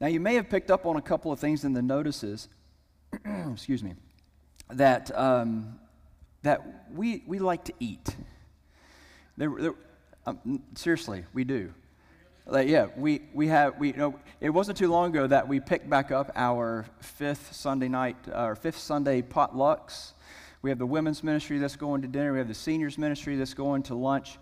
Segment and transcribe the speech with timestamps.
[0.00, 2.48] Now, you may have picked up on a couple of things in the notices,
[3.52, 3.94] excuse me,
[4.70, 5.78] that, um,
[6.42, 8.16] that we, we like to eat.
[9.36, 9.74] There, there,
[10.26, 11.74] um, seriously, we do.
[12.46, 15.60] Like, yeah, we, we have, we, you know, it wasn't too long ago that we
[15.60, 20.12] picked back up our fifth Sunday night, our fifth Sunday potlucks.
[20.62, 22.32] We have the women's ministry that's going to dinner.
[22.32, 24.38] We have the seniors ministry that's going to lunch.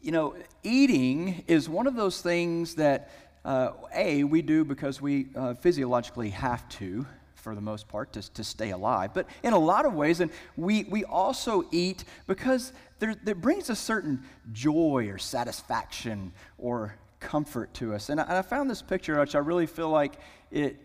[0.00, 3.10] You know, eating is one of those things that,
[3.44, 8.32] uh, A, we do because we uh, physiologically have to, for the most part, to,
[8.34, 9.14] to stay alive.
[9.14, 13.70] But in a lot of ways, and we, we also eat because there, there brings
[13.70, 14.22] a certain
[14.52, 18.10] joy or satisfaction or comfort to us.
[18.10, 20.14] And I, and I found this picture, which I really feel like
[20.50, 20.76] it,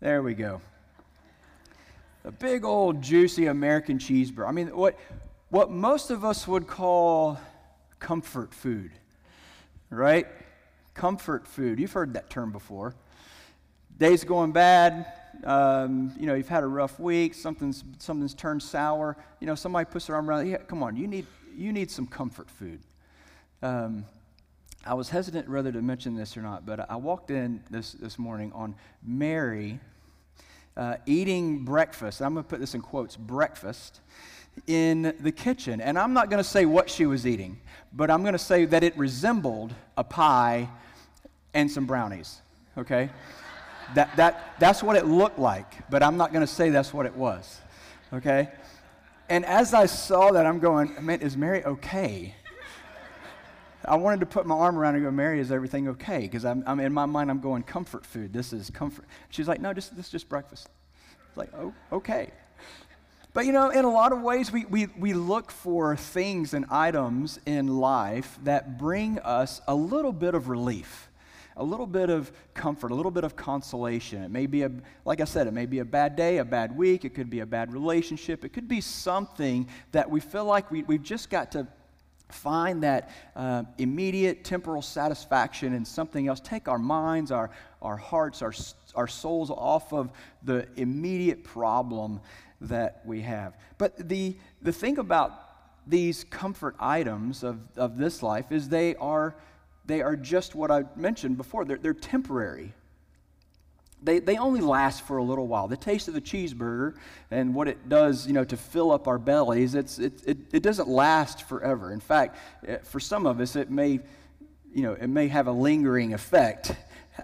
[0.00, 0.60] there we go.
[2.24, 4.48] A big old juicy American cheeseburger.
[4.48, 4.98] I mean, what,
[5.50, 7.38] what most of us would call
[7.98, 8.90] comfort food,
[9.90, 10.26] right?
[10.96, 11.78] Comfort food.
[11.78, 12.94] You've heard that term before.
[13.98, 15.06] Days going bad,
[15.44, 19.14] um, you know, you've had a rough week, something's, something's turned sour.
[19.38, 22.06] You know, somebody puts their arm around, yeah, come on, you need, you need some
[22.06, 22.80] comfort food.
[23.62, 24.06] Um,
[24.86, 28.18] I was hesitant whether to mention this or not, but I walked in this, this
[28.18, 28.74] morning on
[29.06, 29.78] Mary
[30.78, 32.22] uh, eating breakfast.
[32.22, 34.00] I'm going to put this in quotes breakfast
[34.66, 35.82] in the kitchen.
[35.82, 37.60] And I'm not going to say what she was eating,
[37.92, 40.68] but I'm going to say that it resembled a pie
[41.56, 42.40] and some brownies,
[42.78, 43.10] okay?
[43.94, 47.06] that, that, that's what it looked like, but I'm not going to say that's what
[47.06, 47.60] it was,
[48.12, 48.48] okay?
[49.28, 52.34] And as I saw that, I'm going, man, is Mary okay?
[53.84, 56.20] I wanted to put my arm around her and go, Mary, is everything okay?
[56.20, 58.32] Because I'm, I'm, in my mind, I'm going, comfort food.
[58.32, 59.04] This is comfort.
[59.30, 60.68] She's like, no, just, this is just breakfast.
[61.28, 62.30] It's like, oh, okay.
[63.32, 66.64] But you know, in a lot of ways, we, we, we look for things and
[66.70, 71.05] items in life that bring us a little bit of relief,
[71.56, 74.22] a little bit of comfort, a little bit of consolation.
[74.22, 74.70] It may be, a,
[75.04, 77.40] like I said, it may be a bad day, a bad week, it could be
[77.40, 81.52] a bad relationship, it could be something that we feel like we, we've just got
[81.52, 81.66] to
[82.28, 86.40] find that uh, immediate temporal satisfaction in something else.
[86.40, 88.52] Take our minds, our, our hearts, our,
[88.94, 90.10] our souls off of
[90.42, 92.20] the immediate problem
[92.60, 93.56] that we have.
[93.78, 95.42] But the, the thing about
[95.86, 99.36] these comfort items of, of this life is they are,
[99.86, 101.64] they are just what I mentioned before.
[101.64, 102.74] They're, they're temporary
[104.02, 105.68] they, they only last for a little while.
[105.68, 106.94] The taste of the cheeseburger
[107.30, 110.62] and what it does, you know, to fill up our bellies, it's, it, it, it
[110.62, 111.92] doesn't last forever.
[111.92, 112.36] In fact,
[112.66, 114.00] eh, for some of us, it may,
[114.72, 116.72] you know, it may have a lingering effect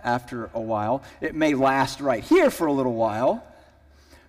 [0.03, 1.03] after a while.
[1.21, 3.47] It may last right here for a little while.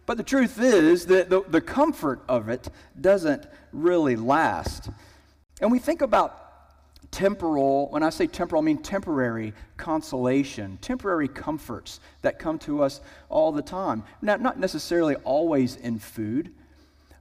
[0.05, 2.67] But the truth is that the, the comfort of it
[2.99, 4.89] doesn't really last.
[5.61, 6.42] And we think about
[7.13, 13.01] temporal, when I say temporal, I mean temporary consolation, temporary comforts that come to us
[13.29, 14.03] all the time.
[14.21, 16.51] Now, not necessarily always in food,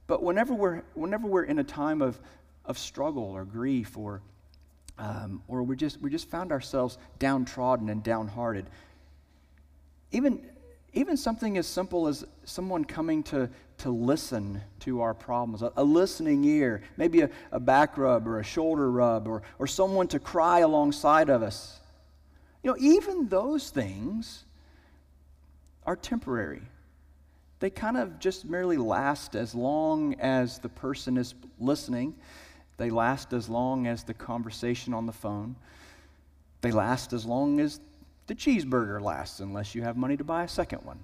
[0.07, 2.19] but whenever we're, whenever we're in a time of,
[2.65, 4.21] of struggle or grief or,
[4.97, 8.65] um, or we just, we just found ourselves downtrodden and downhearted,
[10.11, 10.43] even,
[10.93, 13.49] even something as simple as someone coming to,
[13.79, 18.39] to listen to our problems, a, a listening ear, maybe a, a, back rub or
[18.39, 21.79] a shoulder rub, or, or someone to cry alongside of us.
[22.61, 24.45] You know, even those things
[25.85, 26.61] are temporary.
[27.59, 32.13] They kind of just merely last as long as the person is listening.
[32.77, 35.55] They last as long as the conversation on the phone.
[36.61, 37.79] They last as long as
[38.27, 40.99] the cheeseburger lasts, unless you have money to buy a second one.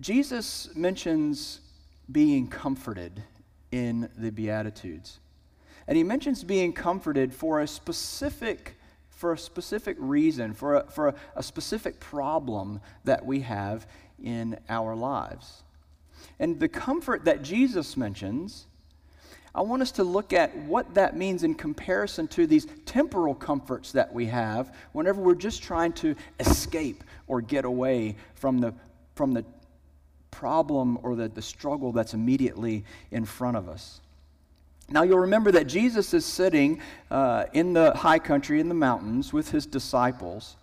[0.00, 1.60] Jesus mentions
[2.10, 3.22] being comforted
[3.72, 5.18] in the Beatitudes.
[5.88, 8.76] And he mentions being comforted for a specific,
[9.10, 13.86] for a specific reason, for a, for a, a specific problem that we have
[14.22, 15.62] in our lives.
[16.38, 18.66] And the comfort that Jesus mentions,
[19.56, 23.90] I want us to look at what that means in comparison to these temporal comforts
[23.92, 28.74] that we have whenever we're just trying to escape or get away from the,
[29.14, 29.46] from the
[30.30, 34.02] problem or the, the struggle that's immediately in front of us.
[34.90, 39.32] Now, you'll remember that Jesus is sitting uh, in the high country, in the mountains,
[39.32, 40.56] with his disciples.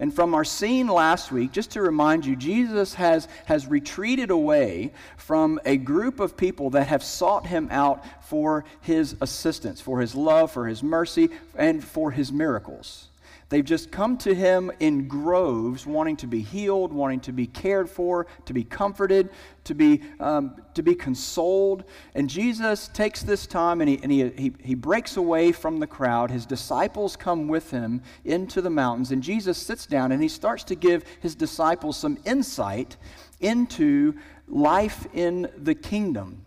[0.00, 4.92] And from our scene last week, just to remind you, Jesus has, has retreated away
[5.16, 10.14] from a group of people that have sought him out for his assistance, for his
[10.14, 13.07] love, for his mercy, and for his miracles.
[13.50, 17.88] They've just come to him in groves, wanting to be healed, wanting to be cared
[17.88, 19.30] for, to be comforted,
[19.64, 21.84] to be, um, to be consoled.
[22.14, 25.86] And Jesus takes this time and, he, and he, he, he breaks away from the
[25.86, 26.30] crowd.
[26.30, 29.12] His disciples come with him into the mountains.
[29.12, 32.98] And Jesus sits down and he starts to give his disciples some insight
[33.40, 34.14] into
[34.46, 36.44] life in the kingdom.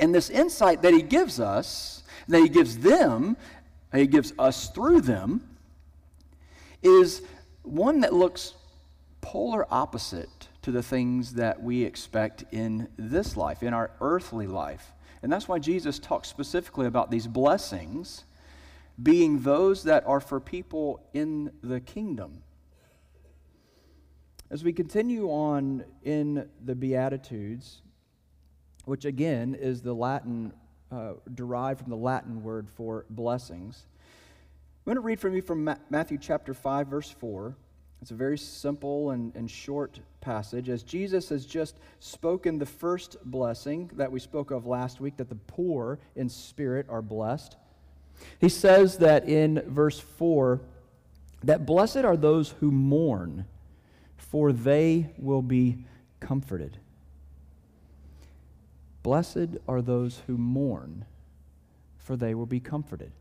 [0.00, 3.36] And this insight that he gives us, that he gives them,
[3.92, 5.48] he gives us through them,
[6.84, 7.22] is
[7.62, 8.54] one that looks
[9.20, 14.92] polar opposite to the things that we expect in this life, in our earthly life.
[15.22, 18.24] And that's why Jesus talks specifically about these blessings
[19.02, 22.42] being those that are for people in the kingdom.
[24.50, 27.82] As we continue on in the Beatitudes,
[28.84, 30.52] which again is the Latin,
[30.92, 33.86] uh, derived from the Latin word for blessings,
[34.86, 37.56] I'm going to read from you from Matthew chapter 5, verse 4.
[38.02, 40.68] It's a very simple and, and short passage.
[40.68, 45.30] As Jesus has just spoken the first blessing that we spoke of last week, that
[45.30, 47.56] the poor in spirit are blessed,
[48.38, 50.60] he says that in verse 4
[51.44, 53.46] that blessed are those who mourn,
[54.18, 55.78] for they will be
[56.20, 56.76] comforted.
[59.02, 61.06] Blessed are those who mourn,
[61.96, 63.12] for they will be comforted.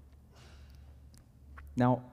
[1.75, 2.03] Now,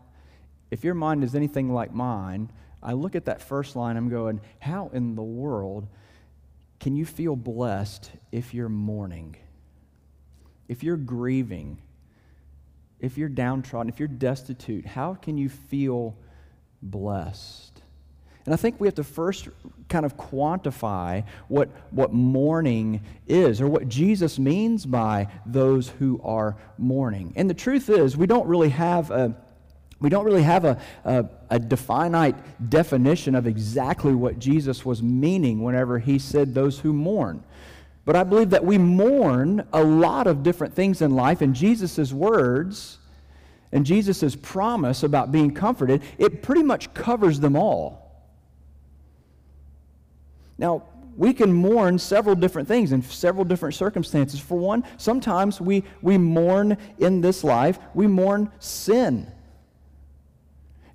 [0.70, 2.50] if your mind is anything like mine,
[2.82, 5.86] I look at that first line, I'm going, how in the world
[6.78, 9.36] can you feel blessed if you're mourning?
[10.68, 11.78] If you're grieving?
[13.00, 13.92] If you're downtrodden?
[13.92, 14.86] If you're destitute?
[14.86, 16.16] How can you feel
[16.80, 17.82] blessed?
[18.46, 19.48] And I think we have to first
[19.88, 26.56] kind of quantify what, what mourning is or what Jesus means by those who are
[26.78, 27.34] mourning.
[27.36, 29.36] And the truth is, we don't really have a
[30.00, 32.34] we don't really have a, a, a definite
[32.70, 37.44] definition of exactly what Jesus was meaning whenever he said those who mourn.
[38.06, 42.12] But I believe that we mourn a lot of different things in life, and Jesus'
[42.12, 42.98] words
[43.72, 48.26] and Jesus' promise about being comforted, it pretty much covers them all.
[50.58, 50.84] Now,
[51.16, 54.40] we can mourn several different things in several different circumstances.
[54.40, 59.30] For one, sometimes we, we mourn in this life, we mourn sin.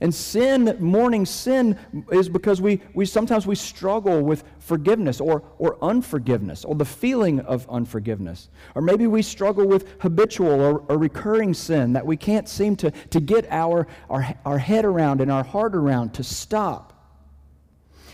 [0.02, 1.80] And sin, mourning sin,
[2.12, 7.40] is because we, we sometimes we struggle with forgiveness or, or unforgiveness or the feeling
[7.42, 8.50] of unforgiveness.
[8.76, 12.92] Or maybe we struggle with habitual or, or recurring sin that we can't seem to,
[12.92, 16.92] to get our, our, our head around and our heart around to stop.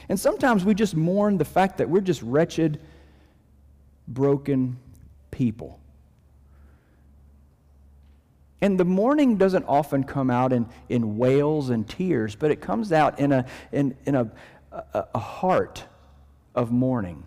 [0.08, 2.80] And sometimes we just mourn the fact that we're just wretched,
[4.08, 4.78] broken
[5.32, 5.81] people.
[8.62, 12.92] And the mourning doesn't often come out in, in wails and tears, but it comes
[12.92, 14.32] out in a, in, in a,
[14.72, 15.84] a, a heart
[16.54, 17.24] of mourning.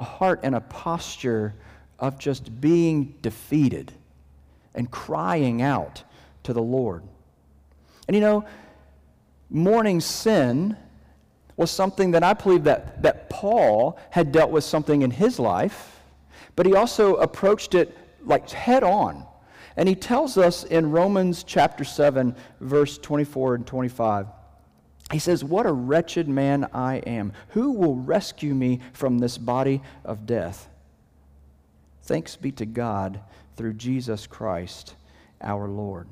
[0.00, 1.54] A heart and a posture
[2.00, 3.92] of just being defeated
[4.74, 6.02] and crying out
[6.42, 7.02] to the Lord.
[8.08, 8.44] And you know,
[9.50, 10.76] mourning sin
[11.56, 16.00] was something that I believe that, that Paul had dealt with something in his life,
[16.56, 19.26] but he also approached it like head on.
[19.76, 24.26] And he tells us in Romans chapter 7, verse 24 and 25.
[25.12, 27.32] He says, What a wretched man I am.
[27.50, 30.68] Who will rescue me from this body of death?
[32.02, 33.20] Thanks be to God
[33.56, 34.94] through Jesus Christ
[35.40, 36.08] our Lord.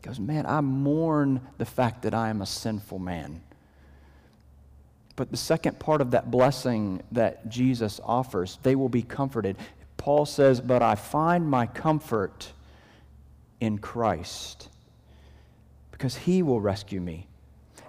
[0.00, 3.42] He goes, Man, I mourn the fact that I am a sinful man.
[5.16, 9.56] But the second part of that blessing that Jesus offers, they will be comforted.
[9.98, 12.52] Paul says, But I find my comfort
[13.60, 14.70] in Christ
[15.92, 17.26] because he will rescue me.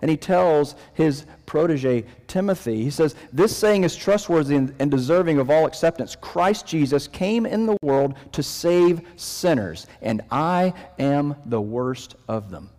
[0.02, 5.50] And he tells his protege, Timothy, he says, This saying is trustworthy and deserving of
[5.50, 6.16] all acceptance.
[6.20, 12.50] Christ Jesus came in the world to save sinners, and I am the worst of
[12.50, 12.70] them.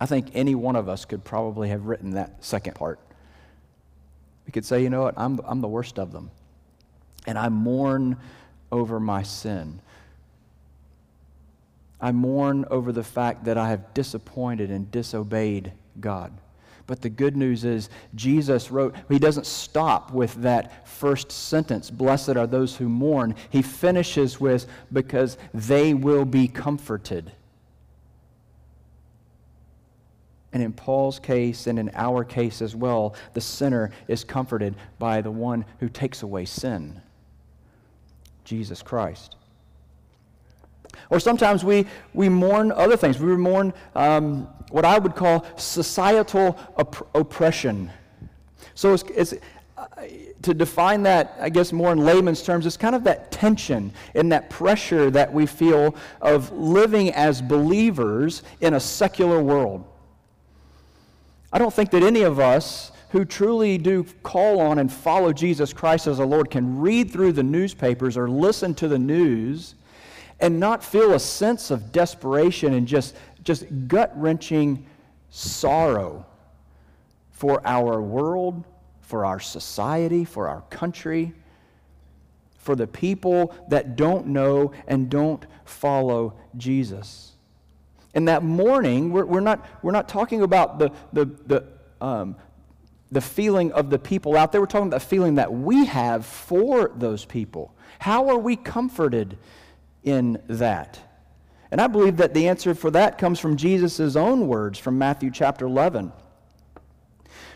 [0.00, 3.00] I think any one of us could probably have written that second part.
[4.46, 6.30] We could say, you know what, I'm, I'm the worst of them
[7.26, 8.16] and I mourn
[8.72, 9.80] over my sin.
[12.00, 16.32] I mourn over the fact that I have disappointed and disobeyed God.
[16.86, 22.30] But the good news is, Jesus wrote, he doesn't stop with that first sentence, blessed
[22.30, 23.36] are those who mourn.
[23.50, 27.30] He finishes with, because they will be comforted.
[30.52, 35.20] And in Paul's case and in our case as well, the sinner is comforted by
[35.20, 37.00] the one who takes away sin.
[38.44, 39.36] Jesus Christ.
[41.08, 43.18] Or sometimes we, we mourn other things.
[43.18, 47.90] We mourn um, what I would call societal op- oppression.
[48.74, 49.34] So it's, it's
[49.76, 49.86] uh,
[50.42, 54.32] to define that, I guess, more in layman's terms, it's kind of that tension and
[54.32, 59.84] that pressure that we feel of living as believers in a secular world.
[61.52, 65.72] I don't think that any of us who truly do call on and follow Jesus
[65.72, 69.74] Christ as a Lord can read through the newspapers or listen to the news
[70.38, 74.86] and not feel a sense of desperation and just, just gut wrenching
[75.28, 76.24] sorrow
[77.30, 78.64] for our world,
[79.00, 81.32] for our society, for our country,
[82.58, 87.32] for the people that don't know and don't follow Jesus.
[88.14, 91.64] And that mourning, we're, we're, not, we're not talking about the, the, the,
[92.00, 92.36] um,
[93.12, 94.60] the feeling of the people out there.
[94.60, 97.74] We're talking about the feeling that we have for those people.
[97.98, 99.36] How are we comforted
[100.04, 100.98] in that?
[101.70, 105.30] And I believe that the answer for that comes from Jesus' own words from Matthew
[105.30, 106.12] chapter 11.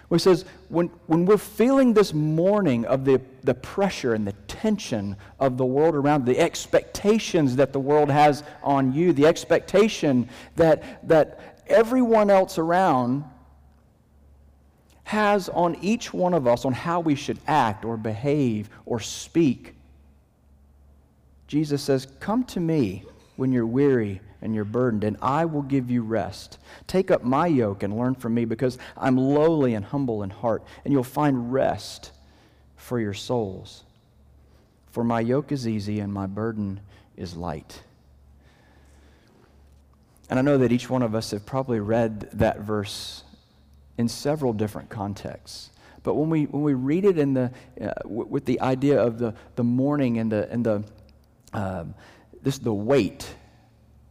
[0.09, 4.35] Where he says, when, when we're feeling this mourning of the, the pressure and the
[4.47, 10.29] tension of the world around, the expectations that the world has on you, the expectation
[10.57, 13.25] that, that everyone else around
[15.05, 19.75] has on each one of us on how we should act or behave or speak.
[21.47, 23.05] Jesus says, Come to me
[23.37, 26.59] when you're weary and you're burdened, and I will give you rest.
[26.87, 30.63] Take up my yoke and learn from me, because I'm lowly and humble in heart,
[30.85, 32.13] and you'll find rest
[32.77, 33.85] for your souls.
[34.91, 36.81] For my yoke is easy and my burden
[37.17, 37.83] is light.
[40.31, 43.25] And I know that each one of us have probably read that verse
[43.97, 45.71] in several different contexts.
[46.03, 49.19] But when we, when we read it in the, uh, w- with the idea of
[49.19, 50.85] the, the mourning and the, and the,
[51.53, 51.95] um,
[52.43, 53.35] this, the weight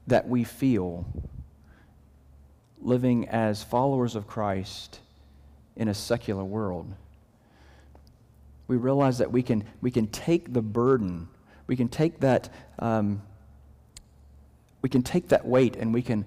[0.07, 1.05] that we feel
[2.81, 4.99] living as followers of Christ
[5.75, 6.91] in a secular world,
[8.67, 11.27] we realize that we can, we can take the burden,
[11.67, 12.49] we can take that,
[12.79, 13.21] um,
[14.81, 16.25] we can take that weight and we can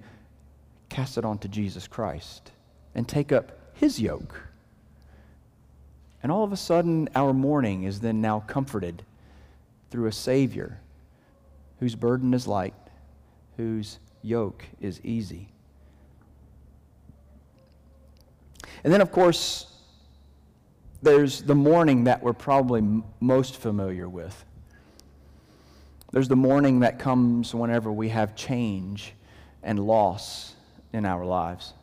[0.87, 2.51] cast it onto Jesus Christ
[2.97, 4.41] and take up his yoke.
[6.23, 9.03] And all of a sudden, our mourning is then now comforted
[9.91, 10.79] through a Savior
[11.79, 12.73] whose burden is light,
[13.55, 15.47] whose yoke is easy.
[18.83, 19.71] And then, of course,
[21.03, 24.43] there's the mourning that we're probably m- most familiar with.
[26.11, 29.13] There's the mourning that comes whenever we have change
[29.61, 30.55] and loss
[30.93, 31.73] in our lives.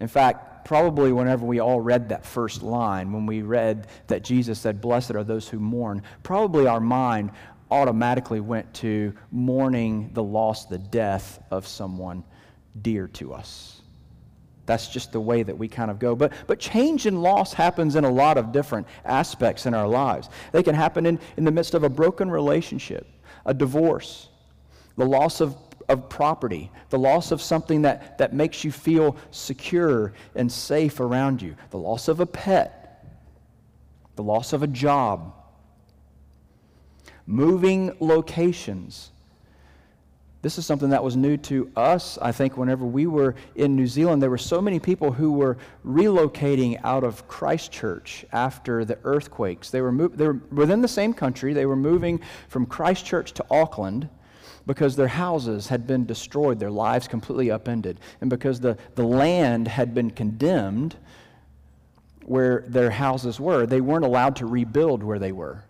[0.00, 4.60] In fact, probably whenever we all read that first line, when we read that Jesus
[4.60, 7.30] said, Blessed are those who mourn, probably our mind
[7.70, 12.22] automatically went to mourning the loss, the death of someone
[12.82, 13.80] dear to us.
[14.66, 16.14] That's just the way that we kind of go.
[16.14, 20.28] But, but change and loss happens in a lot of different aspects in our lives.
[20.52, 23.06] They can happen in, in the midst of a broken relationship,
[23.46, 24.28] a divorce,
[24.98, 25.56] the loss of
[25.88, 31.40] of property, the loss of something that, that makes you feel secure and safe around
[31.40, 33.06] you, the loss of a pet,
[34.16, 35.34] the loss of a job,
[37.26, 39.10] moving locations.
[40.40, 43.86] This is something that was new to us, I think, whenever we were in New
[43.86, 44.22] Zealand.
[44.22, 49.70] There were so many people who were relocating out of Christchurch after the earthquakes.
[49.70, 53.46] They were, move, they were within the same country, they were moving from Christchurch to
[53.50, 54.08] Auckland
[54.68, 59.66] because their houses had been destroyed, their lives completely upended, and because the, the land
[59.66, 60.94] had been condemned
[62.26, 65.64] where their houses were, they weren't allowed to rebuild where they were.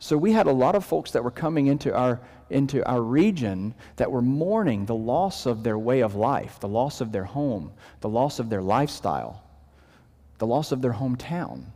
[0.00, 3.74] So we had a lot of folks that were coming into our, into our region
[3.94, 7.70] that were mourning the loss of their way of life, the loss of their home,
[8.00, 9.44] the loss of their lifestyle,
[10.38, 11.66] the loss of their hometown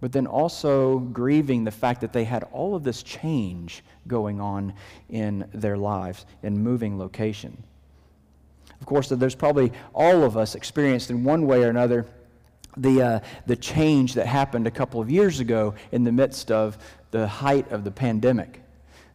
[0.00, 4.72] but then also grieving the fact that they had all of this change going on
[5.08, 7.62] in their lives in moving location.
[8.80, 12.06] Of course, there's probably all of us experienced in one way or another
[12.76, 16.78] the, uh, the change that happened a couple of years ago in the midst of
[17.10, 18.62] the height of the pandemic.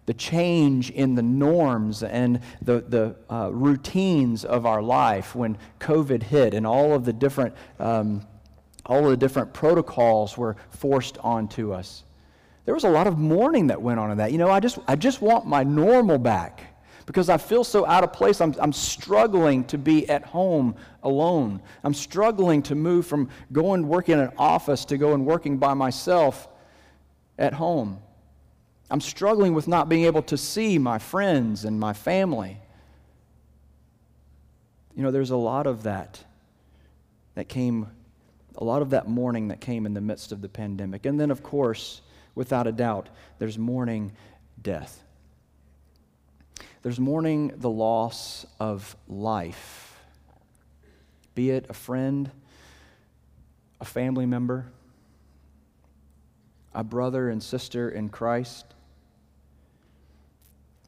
[0.06, 6.24] The change in the norms and the, the uh, routines of our life when COVID
[6.24, 8.26] hit and all of the different um,
[8.86, 12.04] all the different protocols were forced onto us.
[12.66, 14.32] There was a lot of mourning that went on in that.
[14.32, 16.62] You know, I just, I just want my normal back
[17.06, 18.40] because I feel so out of place.
[18.40, 21.62] I'm, I'm struggling to be at home alone.
[21.84, 26.48] I'm struggling to move from going working in an office to going working by myself
[27.38, 28.00] at home.
[28.90, 32.60] I'm struggling with not being able to see my friends and my family.
[34.96, 36.24] You know, there's a lot of that
[37.36, 37.88] that came,
[38.58, 41.06] a lot of that mourning that came in the midst of the pandemic.
[41.06, 42.02] And then, of course,
[42.36, 44.14] without a doubt, there's mourning
[44.62, 45.04] death.
[46.82, 49.98] There's mourning the loss of life,
[51.34, 52.30] be it a friend,
[53.80, 54.72] a family member,
[56.74, 58.66] a brother and sister in Christ.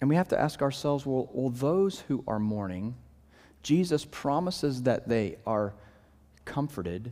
[0.01, 2.95] And we have to ask ourselves well, will those who are mourning,
[3.63, 5.73] Jesus promises that they are
[6.43, 7.11] comforted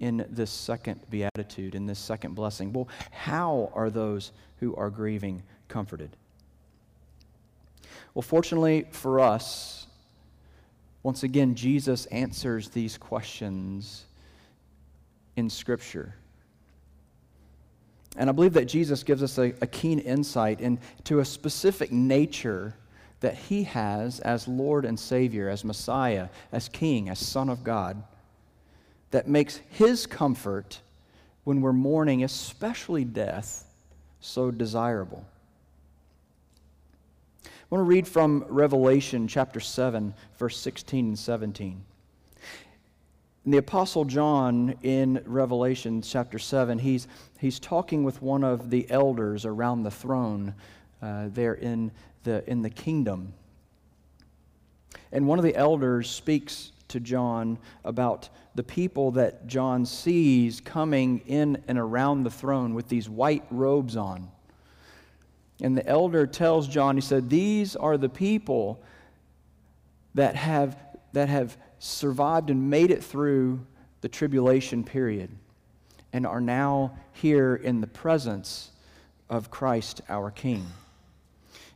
[0.00, 2.72] in this second beatitude, in this second blessing.
[2.72, 6.10] Well, how are those who are grieving comforted?
[8.14, 9.86] Well, fortunately for us,
[11.02, 14.06] once again, Jesus answers these questions
[15.36, 16.14] in Scripture.
[18.16, 22.74] And I believe that Jesus gives us a, a, keen insight into a specific nature
[23.20, 28.02] that he has as Lord and Savior, as Messiah, as King, as Son of God,
[29.10, 30.80] that makes his comfort
[31.44, 33.64] when we're mourning, especially death,
[34.20, 35.24] so desirable.
[37.44, 41.82] I want to read from Revelation chapter 7, verse 16 and 17.
[43.44, 47.06] And the Apostle John in Revelation chapter 7, he's,
[47.38, 50.54] he's talking with one of the elders around the throne
[51.00, 51.92] uh, there in
[52.24, 53.32] the, in the kingdom.
[55.12, 61.20] And one of the elders speaks to John about the people that John sees coming
[61.26, 64.30] in and around the throne with these white robes on.
[65.60, 68.82] And the elder tells John, he said, These are the people
[70.14, 70.76] that have,
[71.12, 73.64] that have survived and made it through
[74.00, 75.30] the tribulation period
[76.12, 78.70] and are now here in the presence
[79.28, 80.66] of Christ our King.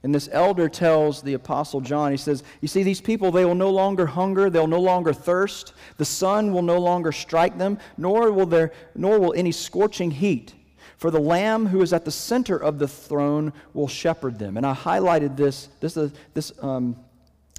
[0.02, 3.54] And this elder tells the Apostle John, he says, You see, these people, they will
[3.54, 8.33] no longer hunger, they'll no longer thirst, the sun will no longer strike them, nor
[8.33, 10.54] will, there, nor will any scorching heat.
[10.97, 14.57] For the Lamb who is at the center of the throne will shepherd them.
[14.57, 15.69] And I highlighted this.
[15.80, 16.97] This, uh, this um,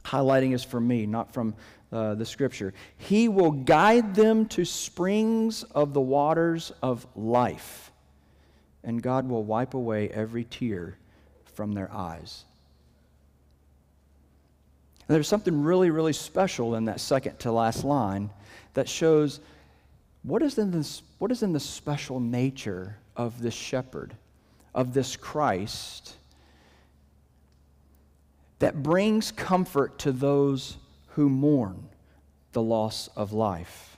[0.04, 1.56] highlighting is for me, not from
[1.92, 2.74] uh, the scripture.
[2.98, 7.92] He will guide them to springs of the waters of life,
[8.84, 10.98] and God will wipe away every tear
[11.62, 12.44] from their eyes.
[15.08, 18.32] And there's something really, really special in that second to last line
[18.74, 19.42] that shows
[20.24, 24.16] what is in, this, what is in the special nature of this shepherd,
[24.74, 26.16] of this Christ,
[28.58, 30.78] that brings comfort to those
[31.10, 31.90] who mourn
[32.54, 33.92] the loss of life.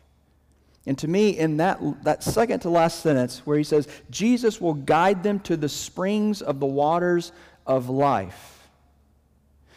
[0.85, 4.73] And to me, in that, that second to last sentence, where he says, Jesus will
[4.73, 7.31] guide them to the springs of the waters
[7.65, 8.53] of life.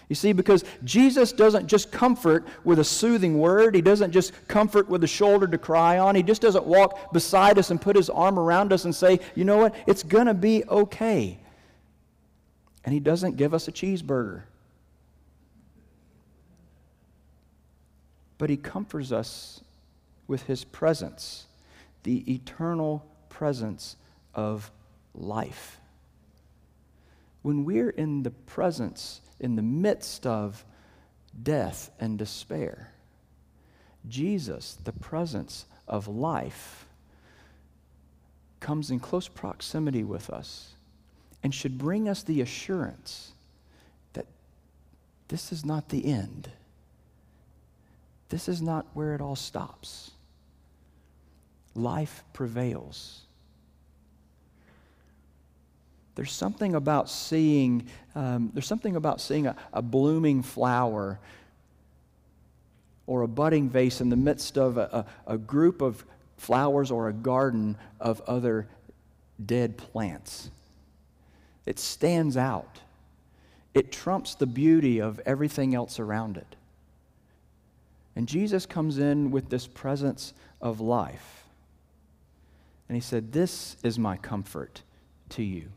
[0.08, 4.88] You see, because Jesus doesn't just comfort with a soothing word, He doesn't just comfort
[4.88, 8.08] with a shoulder to cry on, He just doesn't walk beside us and put His
[8.08, 11.38] arm around us and say, you know what, it's going to be okay.
[12.84, 14.42] And He doesn't give us a cheeseburger.
[18.38, 19.60] But He comforts us
[20.28, 21.46] with His presence,
[22.04, 23.96] the eternal presence
[24.34, 24.70] of
[25.14, 25.80] life.
[27.46, 30.64] When we're in the presence, in the midst of
[31.44, 32.90] death and despair,
[34.08, 36.86] Jesus, the presence of life,
[38.58, 40.72] comes in close proximity with us
[41.44, 43.30] and should bring us the assurance
[44.14, 44.26] that
[45.28, 46.50] this is not the end.
[48.28, 50.10] This is not where it all stops.
[51.76, 53.25] Life prevails.
[56.16, 61.20] There's something about seeing, um, there's something about seeing a, a, blooming flower
[63.06, 66.04] or a budding vase in the midst of a, a, a group of
[66.38, 68.66] flowers or a garden of other
[69.44, 70.50] dead plants.
[71.66, 72.80] It stands out.
[73.74, 76.56] It trumps the beauty of everything else around it.
[78.16, 81.44] And Jesus comes in with this presence of life.
[82.88, 84.80] And he said, This is my comfort
[85.30, 85.68] to you.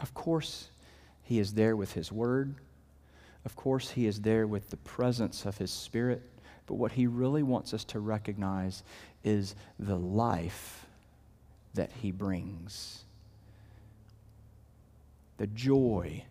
[0.00, 0.68] Of course,
[1.22, 2.54] he is there with his word.
[3.44, 6.22] Of course, he is there with the presence of his spirit.
[6.66, 8.82] But what he really wants us to recognize
[9.22, 10.86] is the life
[11.74, 13.04] that he brings,
[15.36, 16.24] the joy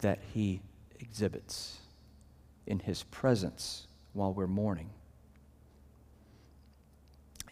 [0.00, 0.60] that he
[1.00, 1.78] exhibits
[2.66, 4.90] in his presence while we're mourning.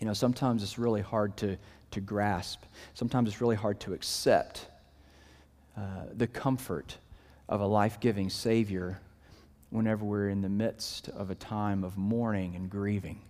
[0.01, 1.57] You know, sometimes it's really hard to,
[1.91, 2.63] to grasp.
[2.95, 4.67] Sometimes it's really hard to accept
[5.79, 6.97] uh, the comfort
[7.49, 8.99] of a life giving Savior
[9.71, 13.21] whenever we're in the midst of a time of mourning and grieving.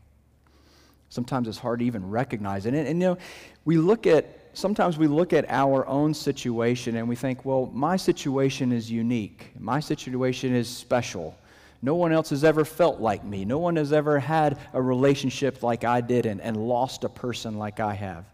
[1.10, 2.72] Sometimes it's hard to even recognize it.
[2.72, 3.18] And, and, you know,
[3.66, 7.96] we look at, sometimes we look at our own situation and we think, well, my
[7.96, 9.50] situation is unique.
[9.58, 11.36] My situation is special.
[11.82, 13.44] No one else has ever felt like me.
[13.44, 17.58] No one has ever had a relationship like I did and, and lost a person
[17.58, 18.24] like I have.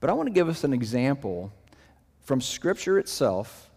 [0.00, 1.52] But I want to give us an example
[2.22, 3.70] from Scripture itself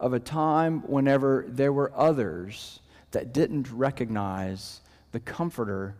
[0.00, 2.80] of a time whenever there were others
[3.12, 4.80] that didn't recognize
[5.12, 5.94] the Comforter,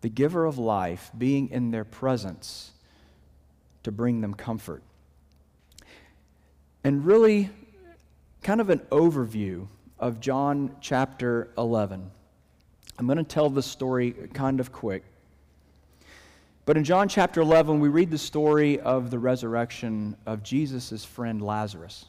[0.00, 2.72] the giver of life, being in their presence
[3.82, 4.82] to bring them comfort.
[6.84, 7.50] And really,
[8.42, 9.66] kind of an overview
[9.98, 12.10] of John chapter 11.
[12.98, 15.04] I'm going to tell the story kind of quick.
[16.68, 21.40] But in John chapter 11, we read the story of the resurrection of Jesus' friend
[21.40, 22.04] Lazarus.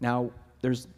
[0.00, 0.30] Now,
[0.62, 0.88] there's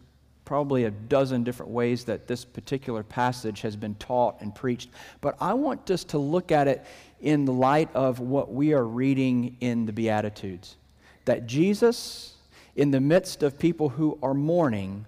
[0.45, 4.89] probably a dozen different ways that this particular passage has been taught and preached,
[5.19, 6.85] but I want us to look at it
[7.19, 10.77] in the light of what we are reading in the Beatitudes.
[11.25, 12.35] That Jesus,
[12.77, 15.05] in the midst of people who are mourning,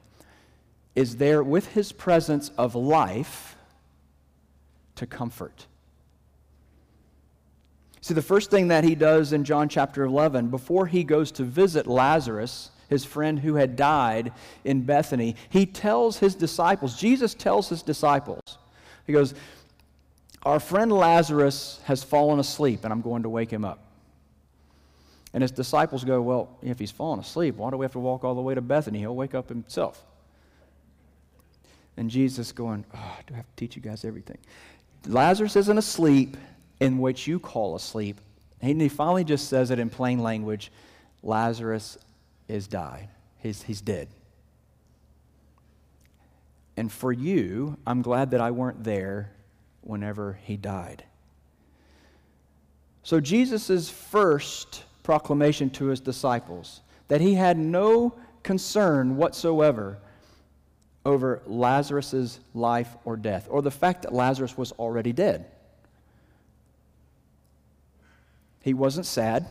[0.96, 3.56] is there with his presence of life
[4.96, 5.66] to comfort.
[8.02, 11.44] See, the first thing that he does in John chapter 11, before he goes to
[11.44, 14.32] visit Lazarus, his friend who had died
[14.64, 18.58] in Bethany, he tells his disciples, Jesus tells his disciples,
[19.06, 19.34] he goes,
[20.44, 23.80] Our friend Lazarus has fallen asleep, and I'm going to wake him up.
[25.34, 28.24] And his disciples go, Well, if he's fallen asleep, why do we have to walk
[28.24, 29.00] all the way to Bethany?
[29.00, 30.04] He'll wake up himself.
[31.98, 34.38] And Jesus going, oh, Do I have to teach you guys everything?
[35.06, 36.38] Lazarus isn't asleep
[36.80, 38.20] in which you call asleep.
[38.62, 40.72] And he finally just says it in plain language
[41.22, 41.98] Lazarus
[42.48, 43.10] is died.
[43.40, 44.08] He's, he's dead.
[46.78, 49.32] And for you, I'm glad that I weren't there
[49.82, 51.04] whenever he died.
[53.04, 58.14] So, Jesus' first proclamation to his disciples that he had no
[58.44, 59.98] concern whatsoever
[61.06, 65.46] over Lazarus' life or death, or the fact that Lazarus was already dead.
[68.62, 69.48] He wasn't sad.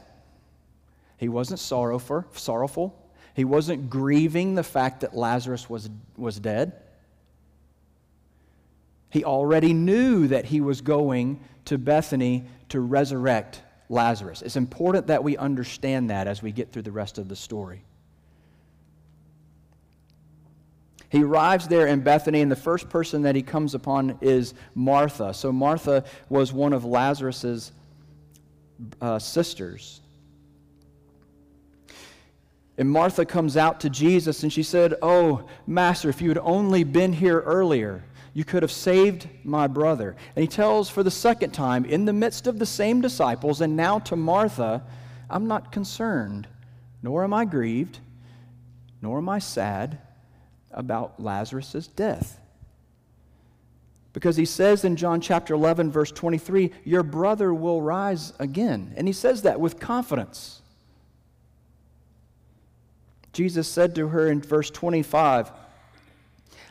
[1.17, 2.95] He wasn't sorrowful, sorrowful.
[3.35, 6.73] He wasn't grieving the fact that Lazarus was, was dead.
[9.11, 14.43] He already knew that he was going to Bethany to resurrect Lazarus.
[14.43, 17.85] It's important that we understand that as we get through the rest of the story.
[21.11, 25.33] He arrives there in Bethany, and the first person that he comes upon is Martha.
[25.33, 27.73] So, Martha was one of Lazarus's
[29.01, 30.01] uh, sisters.
[32.77, 36.85] And Martha comes out to Jesus and she said, Oh, Master, if you had only
[36.85, 40.15] been here earlier, you could have saved my brother.
[40.37, 43.77] And he tells for the second time, in the midst of the same disciples, and
[43.77, 44.85] now to Martha,
[45.29, 46.47] I'm not concerned,
[47.03, 47.99] nor am I grieved,
[49.03, 49.99] nor am I sad
[50.71, 52.39] about Lazarus' death.
[54.13, 58.93] Because he says in John chapter 11, verse 23, Your brother will rise again.
[58.97, 60.63] And he says that with confidence.
[63.33, 65.53] Jesus said to her in verse 25,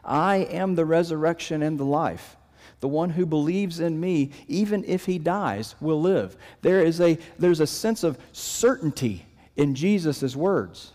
[0.04, 2.36] I am the resurrection and the life.
[2.80, 6.38] The one who believes in me, even if he dies, will live.
[6.62, 10.92] There is a, there's a sense of certainty in Jesus' words.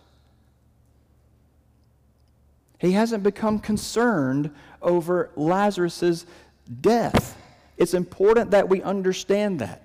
[2.78, 4.50] He hasn't become concerned
[4.82, 6.26] over Lazarus'
[6.80, 7.36] death.
[7.76, 9.82] It's important that we understand that.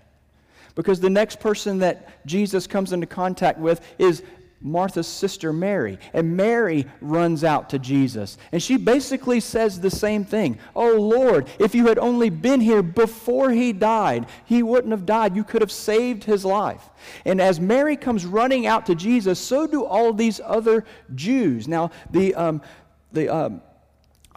[0.76, 4.22] Because the next person that Jesus comes into contact with is
[4.62, 5.98] Martha's sister Mary.
[6.14, 8.38] And Mary runs out to Jesus.
[8.52, 12.82] And she basically says the same thing Oh Lord, if you had only been here
[12.82, 15.36] before he died, he wouldn't have died.
[15.36, 16.90] You could have saved his life.
[17.26, 21.68] And as Mary comes running out to Jesus, so do all these other Jews.
[21.68, 22.62] Now, the, um,
[23.12, 23.62] the um,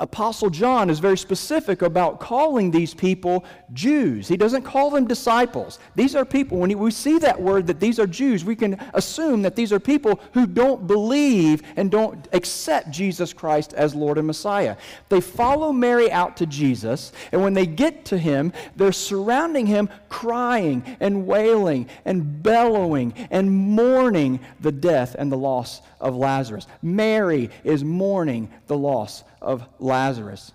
[0.00, 4.26] Apostle John is very specific about calling these people Jews.
[4.26, 5.78] He doesn't call them disciples.
[5.94, 9.42] These are people, when we see that word that these are Jews, we can assume
[9.42, 14.26] that these are people who don't believe and don't accept Jesus Christ as Lord and
[14.26, 14.76] Messiah.
[15.10, 19.90] They follow Mary out to Jesus, and when they get to him, they're surrounding him,
[20.08, 26.66] crying and wailing and bellowing and mourning the death and the loss of Lazarus.
[26.80, 30.52] Mary is mourning the loss of Lazarus.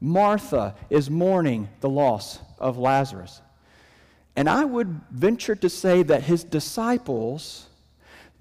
[0.00, 3.40] Martha is mourning the loss of Lazarus.
[4.36, 7.66] And I would venture to say that his disciples,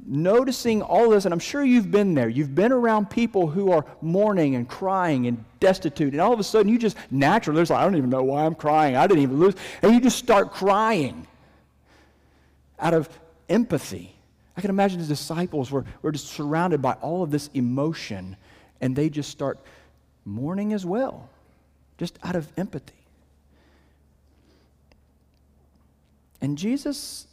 [0.06, 3.86] noticing all this, and I'm sure you've been there, you've been around people who are
[4.02, 7.84] mourning and crying and destitute, and all of a sudden you just naturally, like, I
[7.84, 8.98] don't even know why I'm crying.
[8.98, 9.56] I didn't even lose.
[9.82, 11.26] And you just start crying
[12.78, 13.08] out of
[13.48, 14.14] empathy.
[14.58, 18.36] I can imagine his disciples were, were just surrounded by all of this emotion,
[18.82, 19.60] and they just start
[20.26, 21.30] mourning as well,
[21.98, 22.94] just out of empathy.
[26.42, 27.28] And Jesus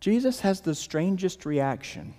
[0.00, 2.14] Jesus has the strangest reaction.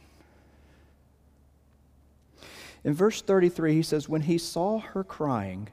[2.84, 5.68] In verse 33, he says, When he saw her crying,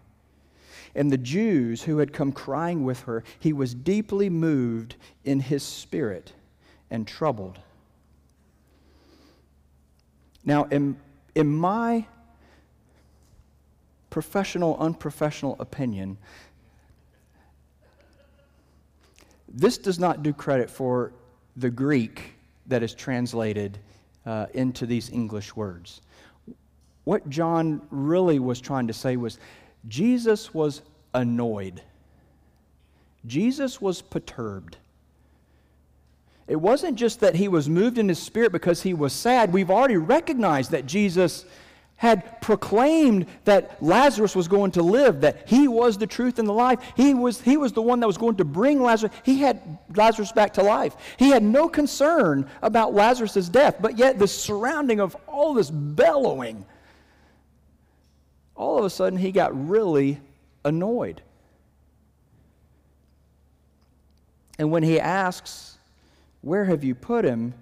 [0.95, 5.63] and the Jews who had come crying with her, he was deeply moved in his
[5.63, 6.33] spirit
[6.91, 7.59] and troubled.
[10.45, 10.97] Now, in,
[11.35, 12.07] in my
[14.11, 16.17] professional, unprofessional opinion,
[19.49, 21.12] this does not do credit for
[21.57, 22.35] the Greek
[22.67, 23.79] that is translated
[24.27, 26.01] uh, into these English words.
[27.05, 29.38] What John really was trying to say was
[29.88, 30.83] Jesus was
[31.14, 31.83] annoyed,
[33.27, 34.77] Jesus was perturbed.
[36.49, 39.53] It wasn't just that he was moved in his spirit because he was sad.
[39.53, 41.45] We've already recognized that Jesus
[41.97, 46.53] had proclaimed that Lazarus was going to live, that he was the truth and the
[46.53, 46.79] life.
[46.97, 49.13] He was, he was the one that was going to bring Lazarus.
[49.25, 50.97] He had Lazarus back to life.
[51.19, 56.65] He had no concern about Lazarus' death, but yet the surrounding of all this bellowing,
[58.55, 60.21] all of a sudden he got really
[60.65, 61.21] annoyed.
[64.57, 65.78] And when he asks,
[66.49, 67.53] Where have you put him?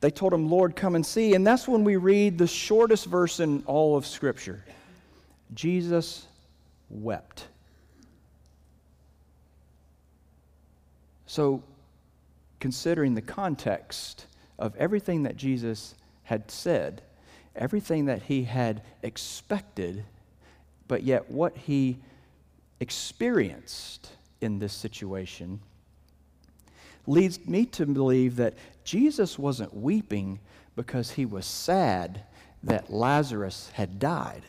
[0.00, 1.34] They told him, Lord, come and see.
[1.34, 4.64] And that's when we read the shortest verse in all of Scripture
[5.54, 6.26] Jesus
[6.88, 7.46] wept.
[11.26, 11.62] So,
[12.58, 14.26] considering the context
[14.58, 17.00] of everything that Jesus had said,
[17.54, 20.04] everything that he had expected,
[20.88, 21.98] but yet what he
[22.80, 25.60] experienced in this situation,
[27.06, 30.40] leads me to believe that Jesus wasn't weeping
[30.76, 32.22] because he was sad
[32.62, 34.42] that Lazarus had died.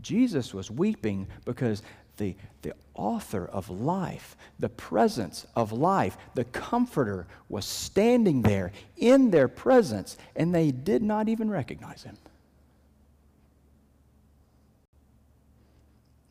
[0.00, 1.82] Jesus was weeping because
[2.16, 9.30] the, the author of life, the presence of life, the comforter was standing there in
[9.30, 12.16] their presence, and they did not even recognize him.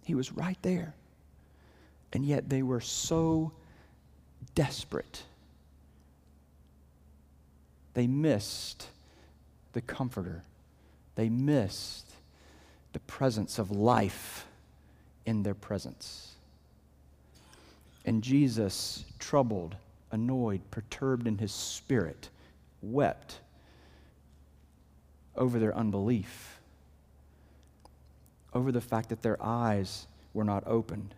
[0.04, 0.94] He was right there.
[2.14, 3.54] And yet they were so
[4.56, 5.24] desperate.
[7.94, 8.88] They missed
[9.74, 10.44] the Comforter,
[11.16, 12.10] they missed
[12.94, 14.46] the presence of life
[15.26, 16.36] in their presence.
[18.06, 19.76] And Jesus, troubled,
[20.12, 22.30] annoyed, perturbed in his spirit,
[22.82, 23.40] wept
[25.36, 26.60] over their unbelief,
[28.54, 31.14] over the fact that their eyes were not opened.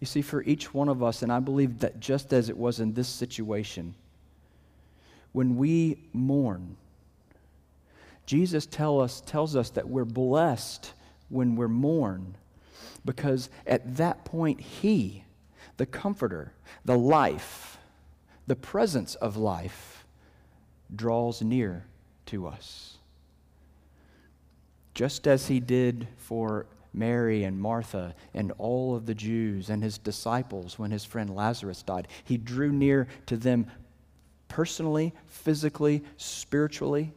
[0.00, 2.80] You see, for each one of us, and I believe that just as it was
[2.80, 3.94] in this situation,
[5.32, 6.76] when we mourn,
[8.24, 10.92] Jesus tell us, tells us that we're blessed
[11.28, 12.36] when we're mourn
[13.04, 15.24] because at that point, He,
[15.76, 16.52] the Comforter,
[16.84, 17.78] the life,
[18.46, 20.04] the presence of life,
[20.94, 21.84] draws near
[22.26, 22.98] to us.
[24.94, 29.98] Just as He did for Mary and Martha and all of the Jews and his
[29.98, 32.08] disciples when his friend Lazarus died.
[32.24, 33.66] He drew near to them
[34.48, 37.12] personally, physically, spiritually.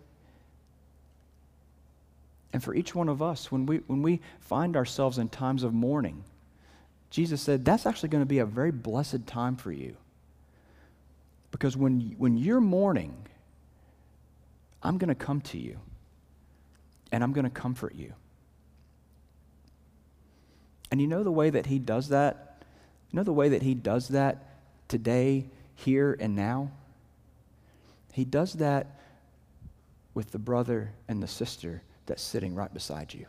[2.54, 5.74] And for each one of us, when we, when we find ourselves in times of
[5.74, 6.24] mourning,
[7.10, 9.96] Jesus said that's actually going to be a very blessed time for you.
[11.52, 13.16] Because when, when you're mourning,
[14.82, 15.80] I'm going to come to you
[17.12, 18.14] and I'm going to comfort you.
[20.94, 22.62] And you know the way that he does that?
[23.10, 24.46] You know the way that he does that
[24.88, 26.70] today, here, and now?
[28.12, 29.00] He does that
[30.14, 33.26] with the brother and the sister that's sitting right beside you.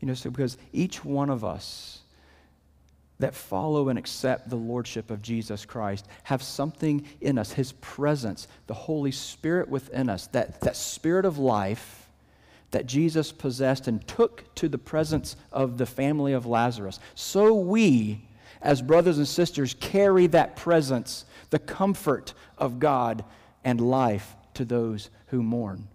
[0.00, 2.00] You know, so because each one of us
[3.20, 8.48] that follow and accept the Lordship of Jesus Christ have something in us, His presence,
[8.66, 12.07] the Holy Spirit within us, that, that Spirit of life
[12.70, 17.00] that Jesus possessed and took to the presence of the family of Lazarus.
[17.14, 18.22] So we,
[18.60, 23.24] as brothers and sisters, carry that presence, the comfort of God
[23.64, 25.88] and life to those who mourn.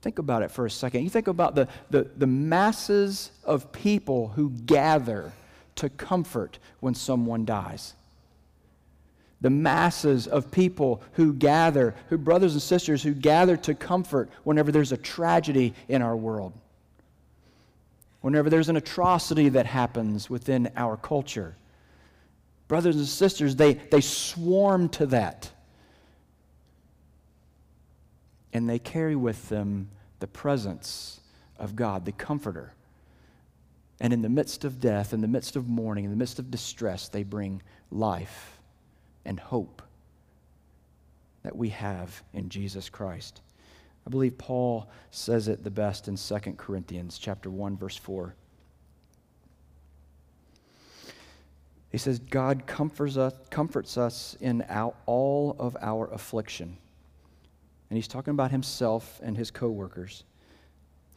[0.00, 1.02] Think about it for a second.
[1.02, 5.32] You think about the, the, the masses of people who gather
[5.76, 7.94] to comfort when someone dies.
[9.40, 14.72] The masses of people who gather, who brothers and sisters who gather to comfort whenever
[14.72, 16.52] there's a tragedy in our world.
[18.20, 21.56] Whenever there's an atrocity that happens within our culture.
[22.66, 25.52] Brothers and sisters, they, they swarm to that
[28.52, 31.20] and they carry with them the presence
[31.58, 32.72] of God, the Comforter.
[34.00, 36.50] And in the midst of death, in the midst of mourning, in the midst of
[36.50, 38.57] distress, they bring life
[39.28, 39.82] and hope
[41.44, 43.40] that we have in Jesus Christ.
[44.06, 48.34] I believe Paul says it the best in 2 Corinthians chapter 1 verse 4.
[51.92, 54.62] He says God comforts us, comforts us in
[55.06, 56.76] all of our affliction
[57.90, 60.24] and he's talking about himself and his coworkers.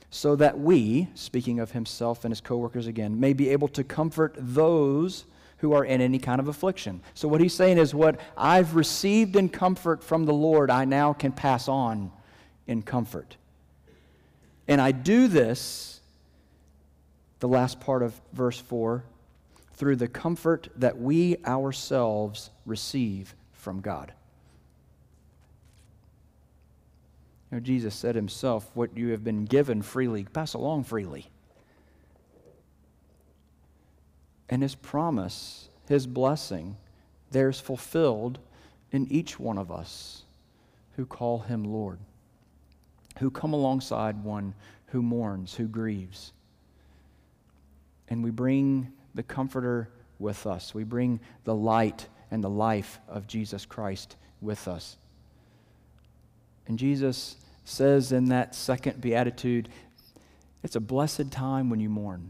[0.09, 4.35] So that we, speaking of himself and his coworkers again, may be able to comfort
[4.37, 5.25] those
[5.61, 7.01] who are in any kind of affliction.
[7.13, 11.13] So what he's saying is what I've received in comfort from the Lord, I now
[11.13, 12.11] can pass on
[12.67, 13.37] in comfort.
[14.67, 16.01] And I do this,
[17.39, 19.03] the last part of verse 4,
[19.73, 24.13] through the comfort that we ourselves receive from God.
[27.51, 31.30] You know, Jesus said himself, What you have been given freely, pass along freely.
[34.51, 36.75] And his promise, his blessing,
[37.31, 38.37] there's fulfilled
[38.91, 40.23] in each one of us
[40.97, 41.99] who call him Lord,
[43.19, 44.53] who come alongside one
[44.87, 46.33] who mourns, who grieves.
[48.09, 53.25] And we bring the Comforter with us, we bring the light and the life of
[53.27, 54.97] Jesus Christ with us.
[56.67, 59.69] And Jesus says in that second beatitude,
[60.61, 62.29] it's a blessed time when you mourn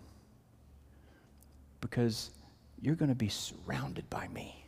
[1.81, 2.31] because
[2.81, 4.63] you're going to be surrounded by me.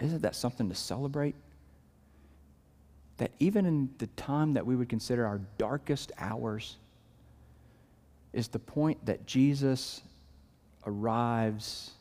[0.00, 1.34] Isn't that something to celebrate?
[3.18, 6.76] That even in the time that we would consider our darkest hours,
[8.36, 10.02] is the point that Jesus
[10.86, 11.92] arrives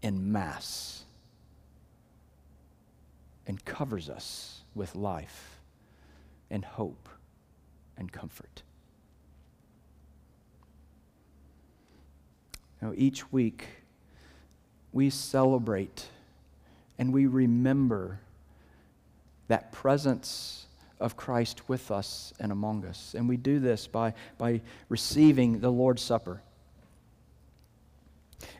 [0.00, 1.04] in mass
[3.46, 5.60] and covers us with life
[6.50, 7.06] and hope
[7.98, 8.62] and comfort.
[12.82, 13.68] Now, each week
[14.92, 16.08] we celebrate
[16.98, 18.18] and we remember
[19.48, 20.66] that presence
[21.00, 23.14] of Christ with us and among us.
[23.16, 26.42] And we do this by, by receiving the Lord's Supper.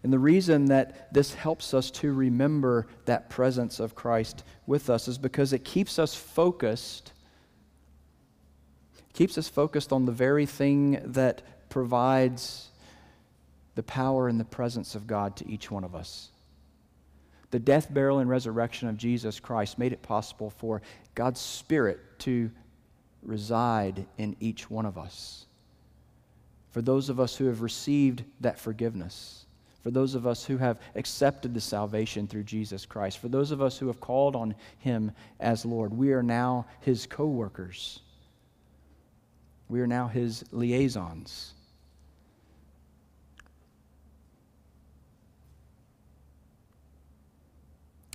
[0.02, 5.08] And the reason that this helps us to remember that presence of Christ with us
[5.08, 7.12] is because it keeps us focused
[9.12, 12.71] keeps us focused on the very thing that provides
[13.74, 16.30] the power and the presence of God to each one of us.
[17.50, 20.82] The death, burial, and resurrection of Jesus Christ made it possible for
[21.14, 22.50] God's Spirit to
[23.22, 25.46] reside in each one of us.
[26.70, 29.42] For those of us who have received that forgiveness
[29.82, 33.60] for those of us who have accepted the salvation through Jesus Christ, for those of
[33.60, 38.00] us who have called on him as Lord, we are now his co workers.
[39.68, 41.54] We are now his liaisons.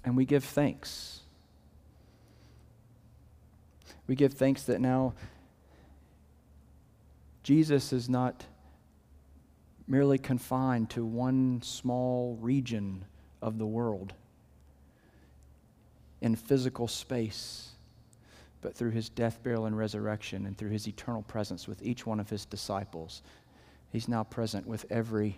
[0.08, 1.20] And we give thanks.
[4.08, 5.16] We give thanks that now
[7.44, 8.46] Jesus is not
[9.86, 13.04] merely confined to one small region
[13.42, 14.14] of the world
[16.22, 17.72] in physical space,
[18.62, 22.22] but through his death, burial, and resurrection, and through his eternal presence with each one
[22.22, 23.24] of his disciples,
[23.92, 25.38] he's now present with every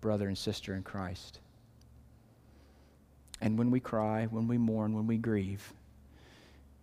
[0.00, 1.38] brother and sister in Christ.
[3.40, 5.72] And when we cry, when we mourn, when we grieve,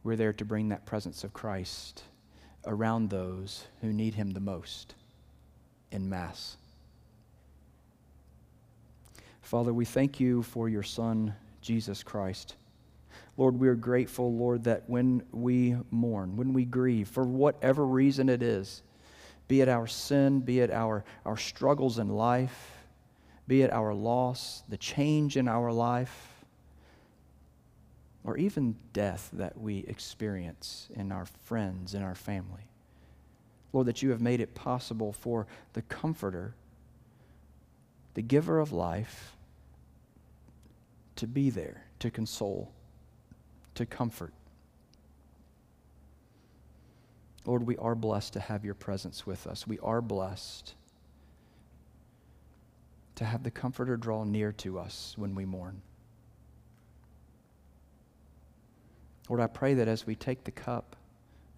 [0.04, 2.04] we're there to bring that presence of Christ
[2.66, 4.96] around those who need him the most
[5.92, 6.58] in mass.
[9.42, 12.56] Father, we thank you for your Son, Jesus Christ.
[13.38, 18.30] Lord, we are grateful, Lord, that when we mourn, when we grieve, for whatever reason
[18.30, 18.82] it is,
[19.48, 22.72] be it our sin, be it our, our struggles in life,
[23.48, 26.35] be it our loss, the change in our life,
[28.26, 32.68] or even death that we experience in our friends, in our family.
[33.72, 36.56] Lord, that you have made it possible for the Comforter,
[38.16, 39.36] the giver of life,
[41.18, 42.72] to be there, to console,
[43.76, 44.34] to comfort.
[47.46, 49.68] Lord, we are blessed to have your presence with us.
[49.68, 50.74] We are blessed
[53.16, 55.82] to have the Comforter draw near to us when we mourn.
[59.30, 60.96] Lord, I pray that as we take the cup,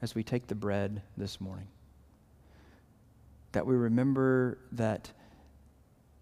[0.01, 1.67] as we take the bread this morning,
[3.51, 5.11] that we remember that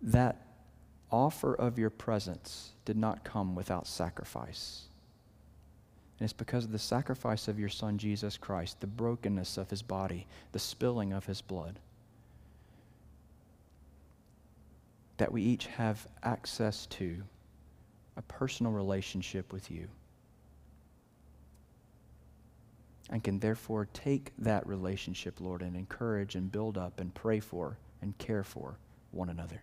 [0.01, 0.45] that
[1.11, 4.83] offer of your presence did not come without sacrifice.
[6.19, 9.81] And it's because of the sacrifice of your Son, Jesus Christ, the brokenness of his
[9.81, 11.79] body, the spilling of his blood,
[15.17, 17.21] that we each have access to
[18.17, 19.87] a personal relationship with you
[23.09, 27.77] and can therefore take that relationship, Lord, and encourage and build up and pray for
[28.01, 28.77] and care for
[29.11, 29.61] one another.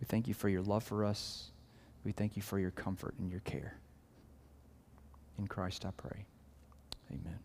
[0.00, 1.50] We thank you for your love for us.
[2.04, 3.76] We thank you for your comfort and your care.
[5.38, 6.26] In Christ I pray.
[7.10, 7.38] Amen.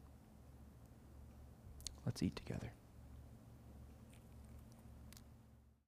[2.06, 2.72] Let's eat together.